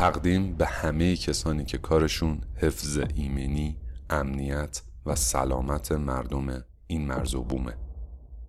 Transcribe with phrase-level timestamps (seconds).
[0.00, 3.76] تقدیم به همه کسانی که کارشون حفظ ایمنی،
[4.10, 7.76] امنیت و سلامت مردم این مرز و بومه.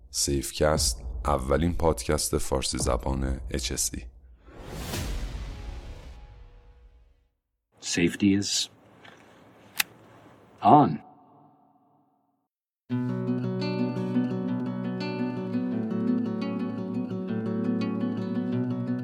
[0.09, 3.99] سیفکست اولین پادکست فارسی زبان HSE
[7.81, 8.69] Safety is
[10.63, 10.89] on.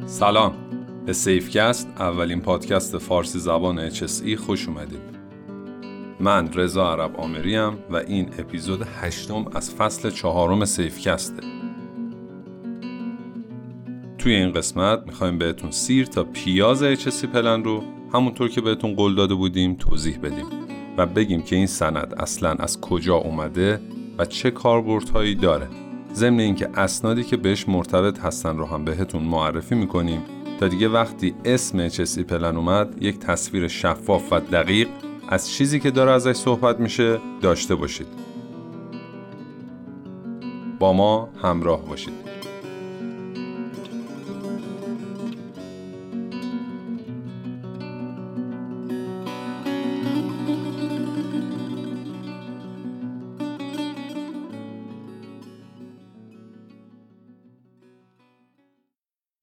[0.05, 0.66] سلام.
[1.07, 5.01] به سیفکست اولین پادکست فارسی زبان HSE خوش اومدید.
[6.19, 11.43] من رضا عرب آمریم و این اپیزود هشتم از فصل چهارم سیفکسته
[14.17, 19.15] توی این قسمت می‌خوایم بهتون سیر تا پیاز HSE پلن رو همونطور که بهتون قول
[19.15, 20.45] داده بودیم توضیح بدیم
[20.97, 23.81] و بگیم که این سند اصلا از کجا اومده
[24.17, 25.67] و چه کاربردهایی داره.
[26.13, 30.21] ضمن اینکه اسنادی که بهش مرتبط هستن رو هم بهتون معرفی می‌کنیم
[30.59, 34.87] تا دیگه وقتی اسم HSE پلن اومد یک تصویر شفاف و دقیق
[35.29, 38.07] از چیزی که داره ازش صحبت میشه داشته باشید.
[40.79, 42.36] با ما همراه باشید.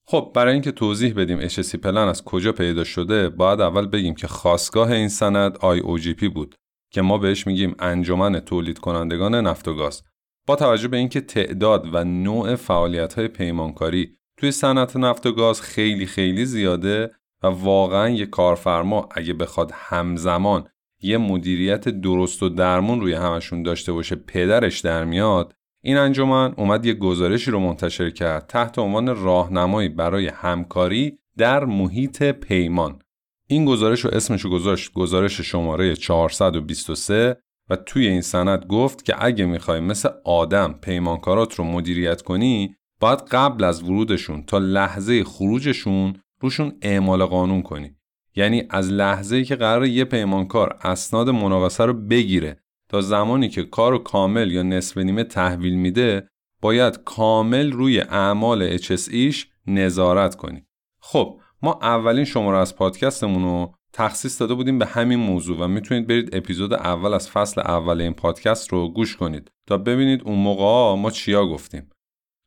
[0.06, 4.26] خب برای اینکه توضیح بدیم HSC پلن از کجا پیدا شده باید اول بگیم که
[4.26, 6.54] خواستگاه این سند IOGP بود
[6.92, 10.02] که ما بهش میگیم انجمن تولید کنندگان نفت و گاز.
[10.46, 15.60] با توجه به اینکه تعداد و نوع فعالیت های پیمانکاری توی صنعت نفت و گاز
[15.60, 20.68] خیلی خیلی زیاده و واقعا یه کارفرما اگه بخواد همزمان
[21.02, 25.54] یه مدیریت درست و درمون روی همشون داشته باشه پدرش در میاد
[25.86, 32.22] این انجمن اومد یه گزارشی رو منتشر کرد تحت عنوان راهنمایی برای همکاری در محیط
[32.22, 32.98] پیمان.
[33.46, 37.36] این گزارش رو اسمش گذاشت گزارش شماره 423
[37.70, 43.20] و توی این سند گفت که اگه می‌خوای مثل آدم پیمانکارات رو مدیریت کنی باید
[43.20, 47.96] قبل از ورودشون تا لحظه خروجشون روشون اعمال قانون کنی.
[48.36, 53.62] یعنی از لحظه ای که قرار یه پیمانکار اسناد مناقصه رو بگیره تا زمانی که
[53.62, 56.28] کار کامل یا نصف نیمه تحویل میده
[56.60, 60.66] باید کامل روی اعمال HSEش نظارت کنی.
[61.00, 66.06] خب ما اولین شماره از پادکستمون رو تخصیص داده بودیم به همین موضوع و می‌تونید
[66.06, 71.00] برید اپیزود اول از فصل اول این پادکست رو گوش کنید تا ببینید اون موقع
[71.00, 71.90] ما چیا گفتیم.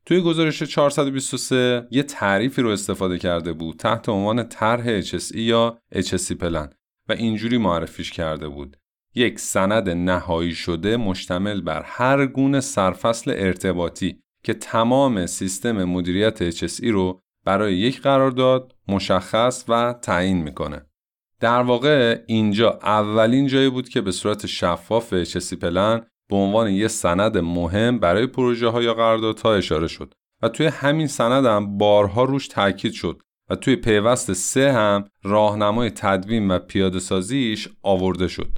[0.06, 6.32] توی گزارش 423 یه تعریفی رو استفاده کرده بود تحت عنوان طرح HSE یا HSE
[6.32, 6.70] پلن
[7.10, 8.78] و اینجوری معرفیش کرده بود.
[9.18, 16.88] یک سند نهایی شده مشتمل بر هر گونه سرفصل ارتباطی که تمام سیستم مدیریت HSE
[16.88, 20.86] رو برای یک قرارداد مشخص و تعیین می‌کنه.
[21.40, 26.88] در واقع اینجا اولین جایی بود که به صورت شفاف HSE پلن به عنوان یک
[26.88, 32.24] سند مهم برای پروژه ها یا قراردادها اشاره شد و توی همین سند هم بارها
[32.24, 38.58] روش تاکید شد و توی پیوست سه هم راهنمای تدوین و پیاده سازیش آورده شد.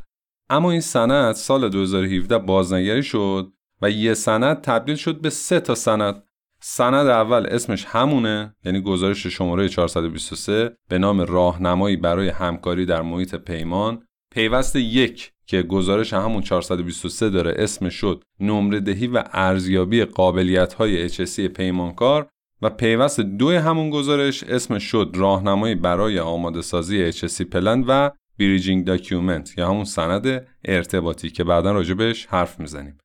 [0.50, 5.76] اما این سند سال 2017 بازنگری شد و یه سند تبدیل شد به سه تا
[5.76, 6.24] سند.
[6.62, 13.36] سند اول اسمش همونه یعنی گزارش شماره 423 به نام راهنمایی برای همکاری در محیط
[13.36, 14.04] پیمان.
[14.32, 21.10] پیوست یک که گزارش همون 423 داره اسمش شد نمره دهی و ارزیابی قابلیت های
[21.10, 22.28] HSE پیمانکار
[22.62, 28.10] و پیوست دوی همون گزارش اسمش شد راهنمایی برای آماده سازی HSE plan و
[28.40, 32.98] bridging document یا همون سند ارتباطی که بعدا راجبش حرف می‌زنیم.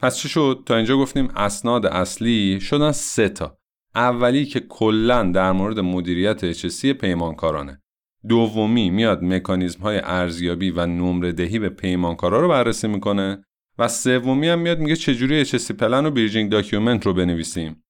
[0.00, 3.58] پس چه شد؟ تا اینجا گفتیم اسناد اصلی شدن سه تا.
[3.94, 7.82] اولی که کلا در مورد مدیریت HSE پیمانکارانه.
[8.28, 13.44] دومی میاد مکانیزم های ارزیابی و نمره دهی به پیمانکارا رو بررسی می‌کنه.
[13.78, 17.82] و سومی هم میاد میگه چجوری HSE plan و bridging document رو بنویسیم.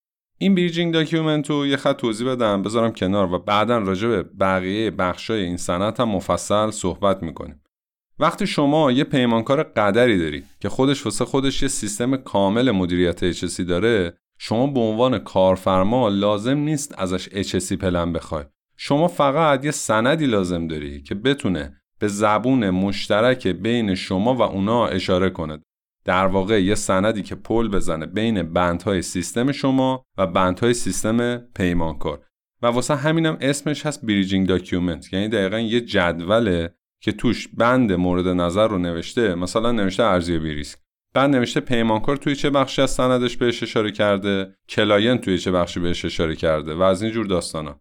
[0.43, 4.91] این bridging document رو یه خط توضیح بدم بذارم کنار و بعدا راجع به بقیه
[4.91, 7.63] بخشای این سند هم مفصل صحبت می‌کنیم.
[8.19, 13.61] وقتی شما یه پیمانکار قدری داری که خودش واسه خودش یه سیستم کامل مدیریت HSE
[13.61, 18.45] داره شما به عنوان کارفرما لازم نیست ازش HSE plan بخوای.
[18.77, 24.87] شما فقط یه سندی لازم داری که بتونه به زبون مشترک بین شما و اونا
[24.87, 25.59] اشاره کنه.
[26.05, 32.27] در واقع یه سندی که پل بزنه بین بندهای سیستم شما و بندهای سیستم پیمانکار.
[32.63, 38.29] و واسه همینم اسمش هست bridging document یعنی دقیقا یه جدوله که توش بند مورد
[38.29, 40.79] نظر رو نوشته مثلا نوشته ارزیابی ریسک.
[41.15, 45.81] بعد نوشته پیمانکار توی چه بخشی از سندش بهش اشاره کرده client توی چه بخشی
[45.81, 47.81] بهش اشاره کرده و از این جور داستانا.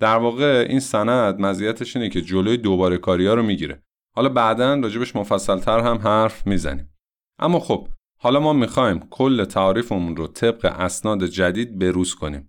[0.00, 3.82] در واقع این سند مزیتش اینه که جلوی دوباره کاری ها رو می‌گیره.
[4.14, 6.95] حالا بعدا راجبش مفصلتر هم حرف می‌زنیم.
[7.38, 7.88] اما خب
[8.18, 12.48] حالا ما می‌خوایم کل تعریفمون رو طبق اسناد جدید بروز کنیم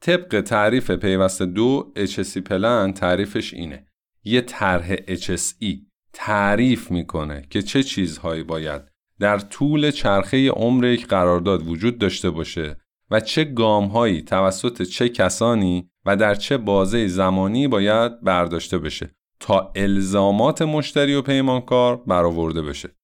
[0.00, 3.86] طبق تعریف پیوست دو HSC پلن تعریفش اینه
[4.24, 5.76] یه طرح HSE
[6.12, 8.82] تعریف می‌کنه که چه چیزهایی باید
[9.18, 12.76] در طول چرخه عمر یک قرارداد وجود داشته باشه
[13.10, 19.72] و چه گامهایی توسط چه کسانی و در چه بازه زمانی باید برداشته بشه تا
[19.76, 22.96] الزامات مشتری و پیمانکار برآورده بشه.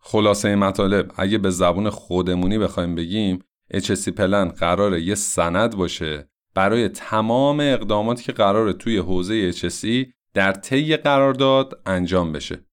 [0.00, 3.38] خلاصه مطالب اگه به زبون خودمونی بخوایم بگیم
[3.74, 10.52] HSC پلن قرار یه سند باشه برای تمام اقداماتی که قرار توی حوزه HSC در
[10.52, 12.64] طی قرارداد انجام بشه.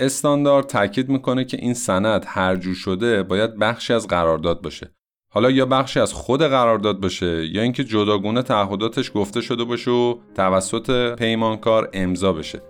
[0.00, 4.94] استاندارد تاکید می‌کنه که این سند هر جور شده باید بخشی از قرارداد باشه.
[5.32, 10.18] حالا یا بخشی از خود قرارداد باشه یا اینکه جداگونه تعهداتش گفته شده باشه و
[10.34, 12.62] توسط پیمانکار امضا بشه.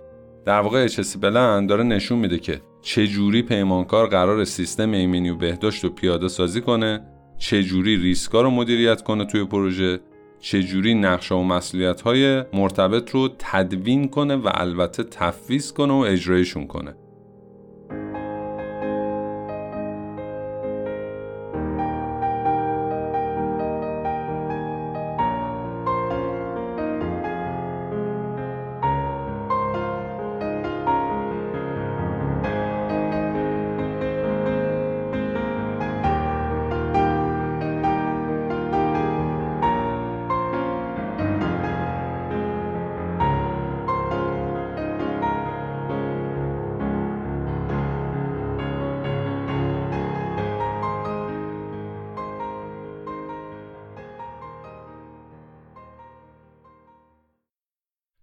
[0.45, 5.35] در واقع HSC بلند داره نشون میده که چه جوری پیمانکار قرار سیستم ایمنی و
[5.35, 7.01] بهداشت رو پیاده سازی کنه،
[7.37, 9.99] چه جوری ریسکا رو مدیریت کنه توی پروژه
[10.39, 16.67] چجوری نقشه و مسئولیت های مرتبط رو تدوین کنه و البته تفویض کنه و اجرایشون
[16.67, 16.95] کنه.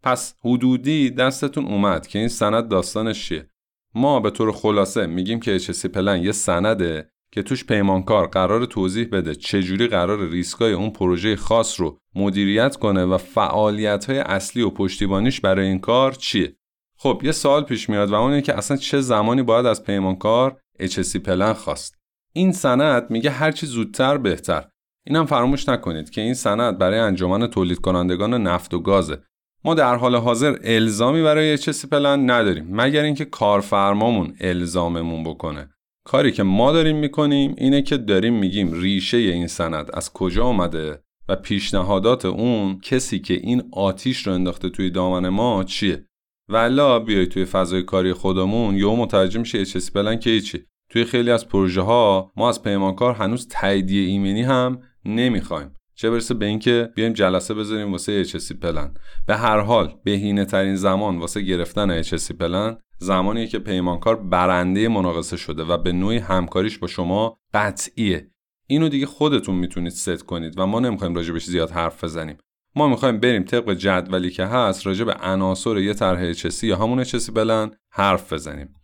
[0.07, 3.51] پس حدودی دستتون اومد که این سند داستانش چیه؟
[3.95, 9.09] ما به طور خلاصه میگیم که HSC پلن یه سنده که توش پیمانکار قرار توضیح
[9.13, 14.71] بده چجوری قرار ریسکای اون پروژه خاص رو مدیریت کنه و فعالیت های اصلی و
[14.71, 16.57] پشتیبانیش برای این کار چیه؟
[16.99, 21.17] خب یه سال پیش میاد و اون که اصلا چه زمانی باید از پیمانکار HSC
[21.17, 21.99] پلن خواست.
[22.33, 24.69] این سند میگه هرچی زودتر بهتر.
[25.07, 29.23] اینم فراموش نکنید که این سند برای انجمن تولید کنندگان نفت و گازه.
[29.67, 35.71] ما در حال حاضر الزامی برای چسی پلن نداریم مگر اینکه کارفرمامون الزاممون بکنه.
[36.05, 41.01] کاری که ما داریم می‌کنیم اینه که داریم میگیم ریشه این سند از کجا آمده
[41.29, 46.07] و پیشنهادات اون کسی که این آتیش رو انداخته توی دامن ما چیه؟
[46.49, 51.31] ولا بیای توی فضای کاری خودمون یا متوجه میشه چسی پلن که چی توی خیلی
[51.31, 55.76] از پروژه ها ما از پیمانکار هنوز تاییدیه ایمنی هم نمی‌خوایم.
[55.99, 58.95] چه برسه به اینکه بیایم جلسه بذاریم واسه HSC پلن.
[59.27, 65.37] به هر حال بهینه ترین زمان واسه گرفتن HSC پلن زمانی که پیمانکار برنده مناقصه
[65.37, 68.31] شده و به نوعی همکاریش با شما قطعیه.
[68.67, 72.39] اینو دیگه خودتون می‌تونید ست کنید و ما نمی‌خوایم راجبش زیاد حرف بزنیم.
[72.75, 77.05] ما می‌خوایم بریم طبق جدولی که هست راجع به عناصر یه طرح HSC یا همون
[77.05, 78.75] HSC پلن حرف بزنیم.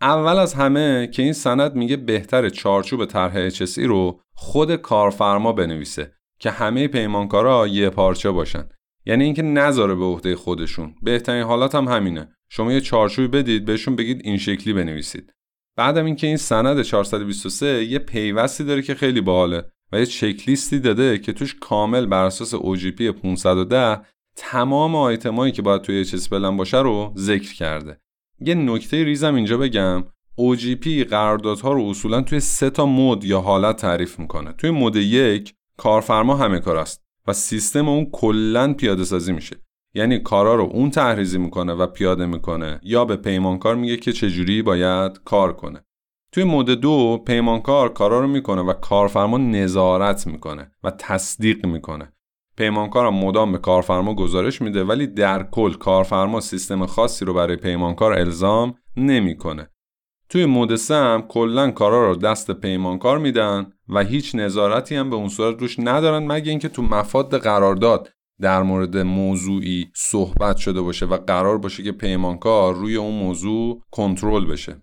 [0.00, 6.15] اول از همه که این سند میگه بهتر چارچوب طرح HSC رو خود کارفرما بنویسه.
[6.38, 8.68] که همه پیمانکارا یه پارچه باشن.
[9.06, 10.94] یعنی اینکه نذاره به عهده خودشون.
[11.02, 12.28] بهترین حالات هم همینه.
[12.48, 15.32] شما یه چارچوبی بدید بهشون بگید این شکلی بنویسید.
[15.76, 21.18] بعدم اینکه این سند 423 یه پیوستی داره که خیلی باحاله و یه چکلیستی داده
[21.18, 24.00] که توش کامل بر اساس OGP 510
[24.36, 28.00] تمام آیتمایی که باید توی بلن باشه رو ذکر کرده.
[28.40, 30.04] یه نکته ریزم اینجا بگم.
[30.40, 34.52] OGP قراردادها رو اصولا توی سه تا مود یا حالت تعریف می‌کنه.
[34.52, 39.56] توی مود یک کارفرما همه کار است و سیستم اون کلا پیاده سازی میشه.
[39.94, 44.62] یعنی کارا رو اون تحریزی می‌کنه و پیاده می‌کنه یا به پیمانکار میگه که چجوری
[44.62, 45.84] باید کار کنه.
[46.32, 52.12] توی مود دو پیمانکار کارا رو می‌کنه و کارفرما نظارت می‌کنه و تصدیق می‌کنه.
[52.56, 57.56] پیمانکار هم مدام به کارفرما گزارش میده ولی در کل کارفرما سیستم خاصی رو برای
[57.56, 59.70] پیمانکار الزام نمی‌کنه.
[60.28, 65.28] توی مود هم کلا کارا رو دست پیمانکار میدن و هیچ نظارتی هم به اون
[65.28, 68.08] صورت روش ندارن مگه اینکه تو مفاد قرارداد
[68.40, 74.44] در مورد موضوعی صحبت شده باشه و قرار باشه که پیمانکار روی اون موضوع کنترل
[74.44, 74.82] بشه.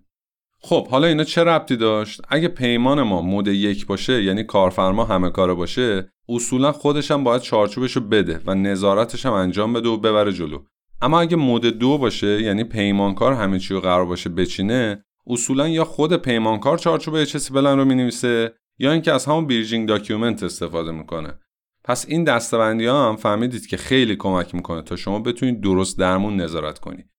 [0.61, 5.29] خب حالا اینا چه ربطی داشت؟ اگه پیمان ما مود یک باشه یعنی کارفرما همه
[5.29, 9.97] کاره باشه اصولا خودش هم باید چارچوبش رو بده و نظارتش هم انجام بده و
[9.97, 10.59] ببره جلو.
[11.01, 15.83] اما اگه مود دو باشه یعنی پیمانکار همه چی رو قرار باشه بچینه اصولا یا
[15.83, 21.39] خود پیمانکار چارچوب HSC بلن رو می‌نویسه یا اینکه از همون bridging document استفاده می‌کنه.
[21.83, 25.99] پس این دسته بندی ها هم فهمیدید که خیلی کمک می‌کنه تا شما بتونید درست
[25.99, 27.09] درمون نظارت کنید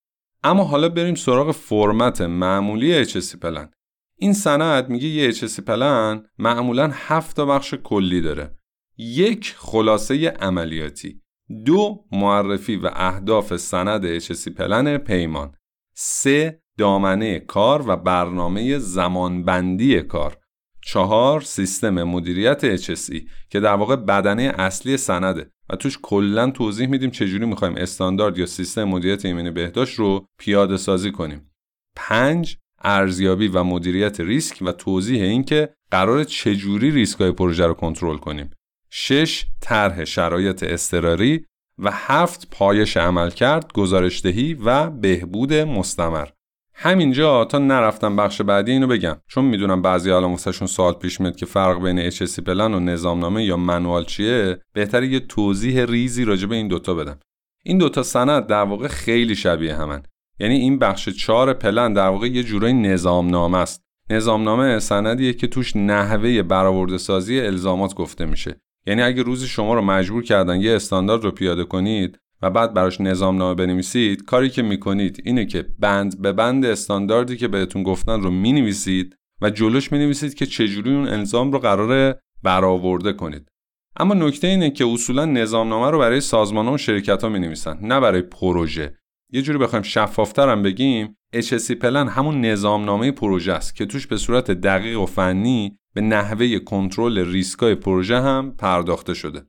[0.42, 3.70] اما حالا بریم سراغ فرمت معمولی HSE plan
[4.18, 8.58] این سند میگه یه HSE plan معمولا هفت بخش کلی داره.
[8.98, 11.20] یک خلاصه عملیاتی
[11.64, 15.54] دو معرفی و اهداف سند HSE plan پیمان
[15.94, 20.36] سه دامنه کار و برنامه زمانبندی کار
[20.84, 27.10] چهار سیستم مدیریت HSE که در واقع بدنه اصلی سنده و توش کلا توضیح میدیم
[27.10, 31.50] چجوری می‌خوایم استاندارد یا سیستم مدیریت ایمنی بهداشت رو پیاده سازی کنیم.
[31.96, 38.16] پنج ارزیابی و مدیریت ریسک و توضیح اینکه قرار چجوری ریسک های پروژه رو کنترل
[38.16, 38.50] کنیم.
[38.90, 41.46] شش طرح شرایط اضطراری
[41.78, 46.28] و هفت پایش عمل کرد، گزارشدهی و بهبود مستمر.
[46.76, 49.16] همینجا تا نرفتم بخش بعدی اینو بگم.
[49.28, 53.44] چون می‌دونم بعضی الان واسهشون سوال پیش میاد که فرق بین HSC پلن و نظامنامه
[53.44, 57.18] یا منوال چیه بهتره یه توضیح ریزی راجع به این دوتا بدم.
[57.64, 60.02] این دوتا سند در واقع خیلی شبیه همن.
[60.38, 63.84] یعنی این بخش چهار پلن در واقع یه جورای نظامنامه است.
[64.10, 68.60] نظامنامه سندیه که توش نحوه برآورده سازی الزامات گفته میشه.
[68.86, 73.00] یعنی اگه روزی شما رو مجبور کردن یه استاندارد رو پیاده کنید و بعد براش
[73.00, 78.22] نظام نامه بنویسید کاری که می‌کنید اینه که بند به بند استانداردی که بهتون گفتن
[78.22, 83.48] رو می‌نویسید و جلوش می‌نویسید که چجوری اون الزام رو قراره برآورده کنید.
[83.96, 88.00] اما نکته اینه که اصولا نظامنامه رو برای سازمان و شرکت ها می نویسن نه
[88.00, 88.98] برای پروژه.
[89.32, 94.16] یه جوری بخوایم شفافتر هم بگیم HSC پلن همون نظامنامه پروژه است که توش به
[94.16, 99.42] صورت دقیق و فنی به نحوه کنترل ریسکای پروژه هم پرداخته شده.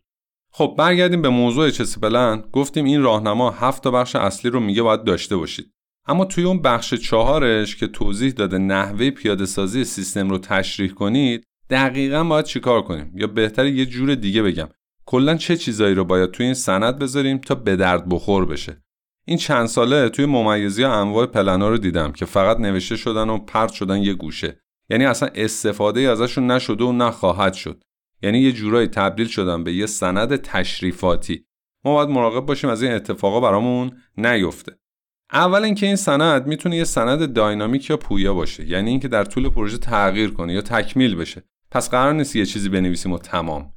[0.58, 2.44] خب برگردیم به موضوع چسی پلن.
[2.52, 5.72] گفتیم این راهنما هفت تا بخش اصلی رو میگه باید داشته باشید.
[6.08, 11.44] اما توی اون بخش چهارش که توضیح داده نحوه پیاده سازی سیستم رو تشریح کنید
[11.70, 14.70] دقیقا باید چیکار کنیم؟ یا بهتر یه جور دیگه بگم.
[15.06, 18.84] کلا چه چیزایی رو باید توی این سند بذاریم تا به درد بخور بشه؟
[19.26, 23.38] این چند ساله توی ممیزی ها انواع پلنا رو دیدم که فقط نوشته شدن و
[23.38, 24.60] پرت شدن یه گوشه.
[24.90, 27.84] یعنی اصلا استفاده ازشون نشده و نخواهد شد.
[28.25, 31.46] یعنی یه جورایی تبدیل شدن به یه سند تشریفاتی.
[31.84, 34.72] ما باید مراقب باشیم از این اتفاقا برامون نیفته.
[35.32, 39.50] اول اینکه این سند می‌تونه یه سند داینامیک یا پویا باشه یعنی اینکه در طول
[39.50, 41.44] پروژه تغییر کنه یا تکمیل بشه.
[41.72, 43.74] پس قرار نیست یه چیزی بنویسیم و تمام.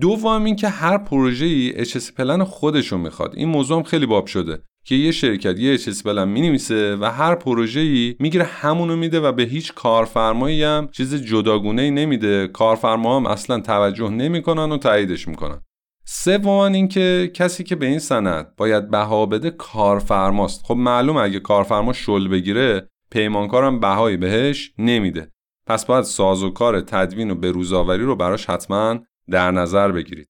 [0.00, 3.34] دوم اینکه هر پروژه ای HS پلن خودشون می‌خواد.
[3.36, 4.62] این موضوع هم خیلی باب شده.
[4.84, 9.32] که یه شرکت یه HS پلن می‌نویسه و هر پروژه ای می‌گیره همونو میده و
[9.32, 12.48] به هیچ کارفرمایی هم چیز جداگونه ای نمیده.
[12.48, 15.60] کارفرما هم اصلا توجه نمی‌کنن و تاییدش می‌کنن.
[16.06, 20.64] سوم اینکه کسی که به این سند باید بها بده کارفرماست.
[20.64, 25.30] خب معلوم اگه کارفرما شل بگیره پیمانکارم بهایی بهش نمیده.
[25.66, 28.98] پس باید سازوکار تدوین و بروزآوری رو براش حتما
[29.30, 30.28] در نظر بگیرید.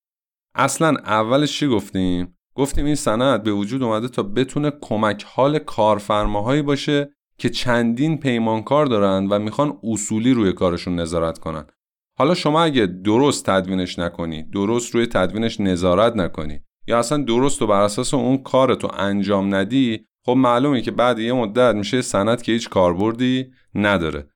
[0.54, 6.62] اصلا اولش چی گفتیم؟ گفتیم این سند به وجود اومده تا بتونه کمک حال کارفرماهایی
[6.62, 11.66] باشه که چندین پیمانکار دارن و می‌خوان اصولی روی کارشون نظارت کنن.
[12.18, 17.66] حالا شما اگه درست تدوینش نکنی درست روی تدوینش نظارت نکنی یا اصلا درست و
[17.66, 22.52] بر اساس اون کارتو انجام ندی خب معلومه که بعد یه مدت میشه سند که
[22.52, 24.28] هیچ کاربردی نداره.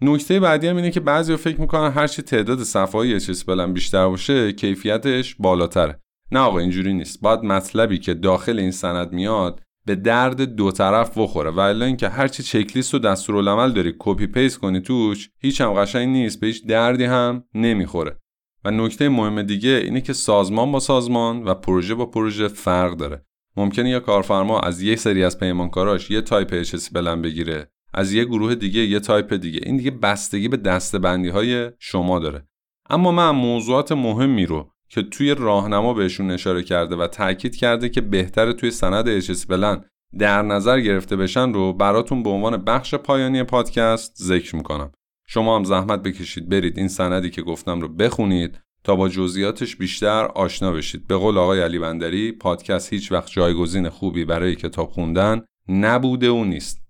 [0.00, 4.52] نکته بعدی هم اینه که بعضی فکر می‌کنن هرچی تعداد صفحه های بلند بیشتر باشه
[4.52, 6.00] کیفیتش بالاتره.
[6.32, 7.20] نه آقا اینجوری نیست.
[7.20, 11.50] باید مطلبی که داخل این سند میاد به درد دو طرف بخوره.
[11.50, 16.08] و الا اینکه هرچی چکلیست و دستورالعمل داری copy paste کنی توش هیچ هم قشنگ
[16.08, 16.40] نیست.
[16.40, 18.20] به هیچ دردی هم نمی‌خوره.
[18.64, 23.24] و نکته مهم دیگه اینه که سازمان با سازمان و پروژه با پروژه فرق داره.
[23.56, 28.24] ممکنه یه کارفرما از یک سری از پیمانکاراش یه type HSE plan بگیره از یه
[28.24, 29.60] گروه دیگه یه تایپ دیگه.
[29.62, 32.48] این دیگه بستگی به دسته بندی های شما داره.
[32.90, 38.00] اما من موضوعات مهمی رو که توی راهنما بهشون اشاره کرده و تاکید کرده که
[38.00, 39.86] بهتره توی سند HSE plan
[40.18, 44.92] در نظر گرفته بشن رو براتون به عنوان بخش پایانی پادکست ذکر می‌کنم.
[45.28, 50.24] شما هم زحمت بکشید برید این سندی که گفتم رو بخونید تا با جزئیاتش بیشتر
[50.24, 51.06] آشنا بشید.
[51.06, 56.44] به قول آقای علی بندری پادکست هیچ وقت جایگزین خوبی برای کتاب خوندن نبوده و
[56.44, 56.85] نیست.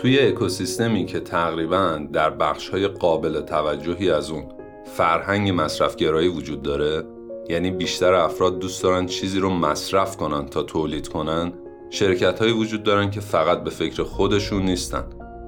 [0.00, 4.44] توی اکوسیستمی که تقریبا در بخشهای قابل توجهی از اون
[4.84, 7.04] فرهنگ مصرفگرایی وجود داره
[7.48, 11.52] یعنی بیشتر افراد دوست دارن چیزی رو مصرف کنن تا تولید کنن
[11.90, 15.04] شرکت هایی وجود دارن که فقط به فکر خودشون نیستن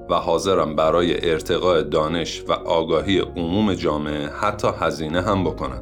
[0.09, 5.81] و حاضرن برای ارتقاء دانش و آگاهی عموم جامعه حتی هزینه هم بکنن.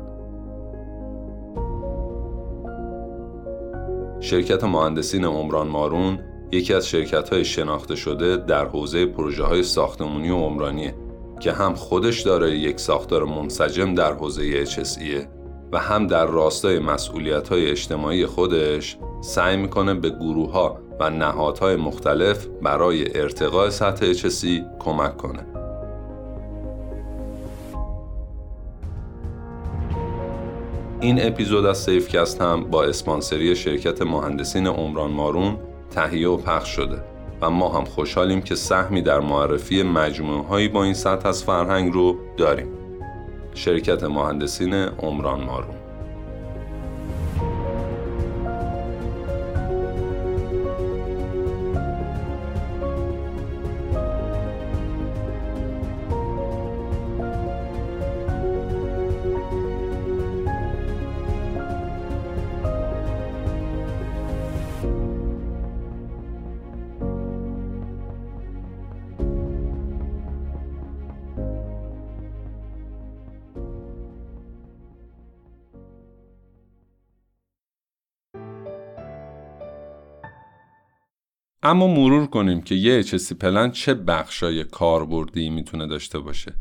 [4.20, 6.20] شرکت مهندسین عمران مارون
[6.52, 10.96] یکی از شرکت های شناخته شده در حوزه پروژه های ساختمونی و عمرانیه
[11.40, 15.26] که هم خودش داره یک ساختار منسجم در حوزه HSE
[15.72, 21.76] و هم در راستای مسئولیت های اجتماعی خودش سعی می‌کنه به گروه ها و نهادهای
[21.76, 25.46] مختلف برای ارتقاء سطح HSE کمک کنه.
[31.02, 35.58] این اپیزود از سیفکست هم با اسپانسری شرکت مهندسین عمران مارون
[35.92, 37.04] تهیه و پخش شده
[37.42, 41.94] و ما هم خوشحالیم که سهمی در معرفی مجموعه هایی با این سطح از فرهنگ
[41.94, 42.68] رو داریم.
[43.54, 45.81] شرکت مهندسین عمران مارون
[81.64, 86.54] اما مرور کنیم که یه HSC پلن چه بخشای کاربردی می‌تونه داشته باشه.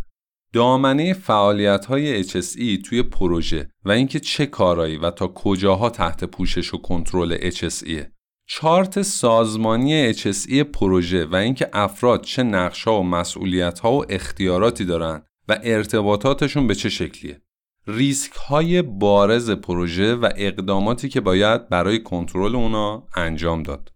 [0.52, 6.74] دامنه فعالیت های HSE توی پروژه و اینکه چه کارایی و تا کجاها تحت پوشش
[6.74, 8.04] و کنترل HSE
[8.48, 15.58] چارت سازمانی HSE پروژه و اینکه افراد چه نقشها و مسئولیتها و اختیاراتی دارن و
[15.62, 17.40] ارتباطاتشون به چه شکلیه.
[17.86, 23.92] ریسک های بارز پروژه و اقداماتی که باید برای کنترل اونا انجام داد.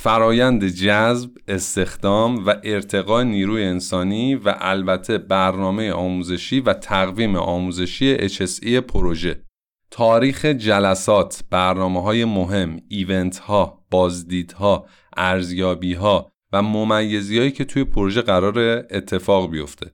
[0.00, 8.68] فرایند جذب، استخدام و ارتقاء نیروی انسانی و البته برنامه آموزشی و تقویم آموزشی HSE
[8.68, 9.44] پروژه
[9.90, 14.86] تاریخ جلسات، برنامه های مهم، ایونت ها، بازدیدها،
[15.16, 18.58] ارزیابی ها و ممیزی هایی که توی پروژه قرار
[18.90, 19.90] اتفاق بیفته.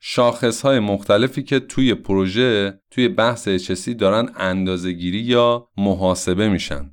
[0.00, 6.90] شاخص های مختلفی که توی پروژه توی بحث HSE دارن اندازهگیری یا محاسبه میشن.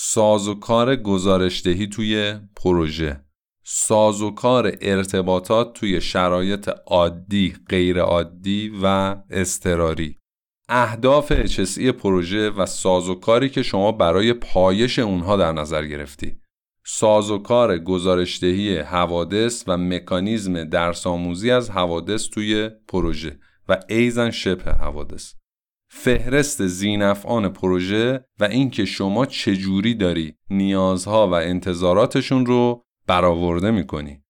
[0.00, 3.20] سازوکار گزارشدهی توی پروژه.
[3.64, 10.16] سازوکار ارتباطات توی شرایط عادی، غیر عادی و اضطراری.
[10.68, 16.40] اهداف اچسی پروژه و سازوکاری که شما برای پایش اونها در نظر گرفتی.
[16.86, 25.34] سازوکار گزارشدهی حوادث و مکانیزم درس آموزی از حوادث توی پروژه و ایزن شبه حوادث.
[25.90, 34.22] فهرست زینفعان پروژه و اینکه شما چجوری داری نیازها و انتظاراتشون رو برآورده می‌کنی.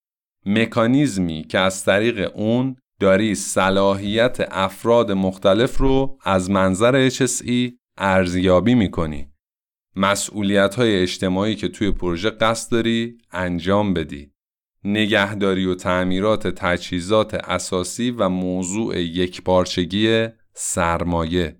[0.45, 9.27] مکانیزمی که از طریق اون داری صلاحیت افراد مختلف رو از منظر HSE ارزیابی می‌کنی.
[9.95, 14.31] مسئولیت های اجتماعی که توی پروژه قصد داری انجام بدی.
[14.83, 20.27] نگهداری و تعمیرات تجهیزات اساسی و موضوع یکپارچگی
[20.61, 21.59] سرمایه.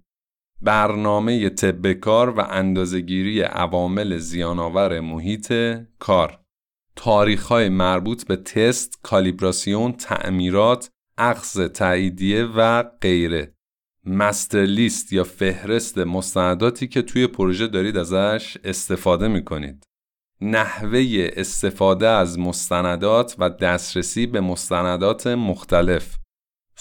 [0.62, 5.54] برنامه طب کار و اندازهگیری عوامل زیانآور محیط
[6.00, 6.40] کار.
[6.96, 13.54] تاریخهای مربوط به تست، کالیبراسیون، تعمیرات، اخذ تاییدیه و غیره.
[14.06, 19.84] مستر لیست یا فهرست مستنداتی که توی پروژه دارید ازش استفاده می کنید.
[20.42, 26.19] نحوه استفاده از مستندات و دسترسی به مستندات مختلف.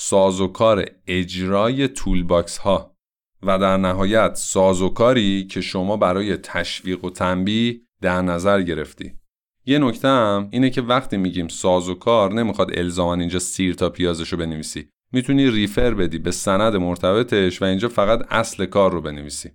[0.00, 2.96] سازوکار اجرای تولباکس ها
[3.42, 9.12] و در نهایت سازوکاری که شما برای تشویق و تنبیه در نظر گرفتی.
[9.66, 14.88] یه نکته هم اینه که وقتی میگیم سازوکار نمی‌خواد الزاما اینجا سیر تا پیازشو بنویسی.
[15.12, 19.50] می‌تونی ریفر بدی به سند مرتبطش و اینجا فقط اصل کار رو بنویسی.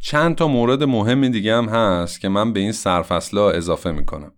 [0.00, 4.32] چند تا مورد مهم دیگه هم هست که من به این سرفصلا اضافه می‌کنم.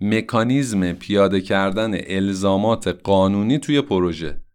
[0.00, 4.45] مکانیزم پیاده کردن الزامات قانونی توی پروژه.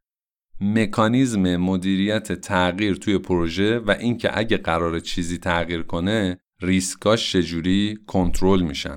[0.63, 8.61] مکانیزم مدیریت تغییر توی پروژه و اینکه اگه قرار چیزی تغییر کنه ریسکاش چجوری کنترل
[8.61, 8.95] میشن.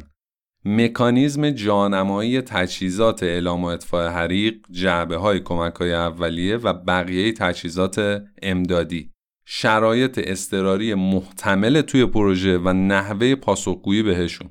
[0.64, 8.22] مکانیزم جانمایی تجهیزات اعلام و اطفاء حریق جعبه های کمک های اولیه و بقیه تجهیزات
[8.42, 9.10] امدادی.
[9.46, 14.50] شرایط اضطراری محتمل توی پروژه و نحوه پاسخگویی بهشون.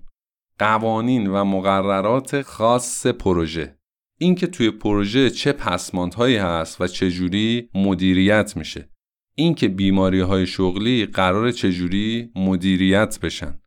[0.59, 3.77] قوانین و مقررات خاص پروژه.
[4.23, 8.89] اینکه توی پروژه چه پسماندهایی هست و چجوری مدیریت میشه.
[9.35, 13.59] اینکه بیماری های شغلی قرار چجوری مدیریت بشن.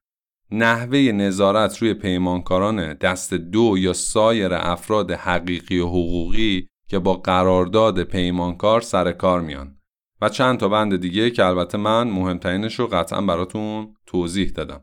[0.50, 8.02] نحوه نظارت روی پیمانکاران دست دو یا سایر افراد حقیقی و حقوقی که با قرارداد
[8.02, 9.76] پیمانکار سر کار میان.
[10.20, 14.82] و چند تا بند دیگه که البته من مهمترینش رو قطعا براتون توضیح دادم.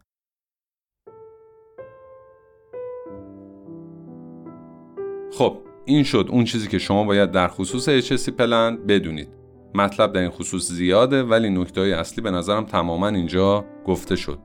[5.37, 9.29] خب این شد اون چیزی که شما باید در خصوص HSC پلن بدونید.
[9.75, 14.39] مطلب در این خصوص زیاده ولی نکته اصلی به نظرم تماما اینجا گفته شد.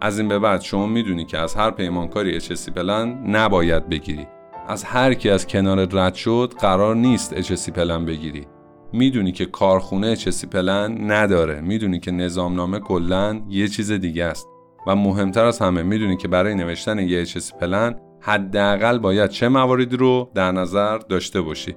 [0.00, 4.26] از این به بعد شما می‌دونی که از هر پیمانکاری HSC پلن نباید بگیری.
[4.68, 8.46] از هر کی از کنار رد شد قرار نیست HSC پلن بگیری.
[8.92, 11.60] می‌دونی که کارخونه HSC پلن نداره.
[11.60, 14.48] می‌دونی که نظامنامه کلا یه چیز دیگه است.
[14.86, 19.96] و مهمتر از همه می‌دونی که برای نوشتن یه HSC پلن حداقل باید چه مواردی
[19.96, 21.76] رو در نظر داشته باشی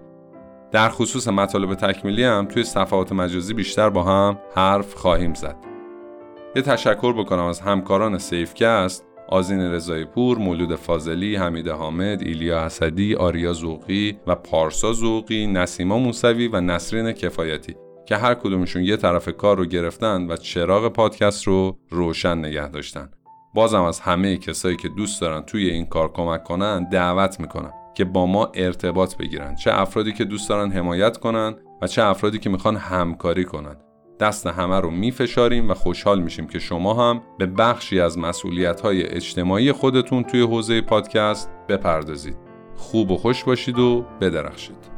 [0.71, 5.55] در خصوص مطالب تکمیلی هم توی صفحات مجازی بیشتر با هم حرف خواهیم زد
[6.55, 13.15] یه تشکر بکنم از همکاران سیفکست آزین رضایی پور، مولود فاضلی، حمید حامد، ایلیا اسدی،
[13.15, 19.29] آریا زوقی و پارسا زوقی، نسیما موسوی و نسرین کفایتی که هر کدومشون یه طرف
[19.29, 23.10] کار رو گرفتن و چراغ پادکست رو روشن نگه داشتن.
[23.58, 28.06] بازم از همه کسایی که دوست دارن توی این کار کمک کنن دعوت می‌کنم که
[28.06, 29.56] با ما ارتباط بگیرن.
[29.56, 33.76] چه افرادی که دوست دارن حمایت کنن و چه افرادی که می‌خوان همکاری کنن.
[34.20, 39.04] دست همه رو میفشاریم و خوشحال میشیم که شما هم به بخشی از مسئولیت های
[39.04, 42.38] اجتماعی خودتون توی حوزه پادکست بپردازید.
[42.76, 44.96] خوب و خوش باشید و بدرخشید.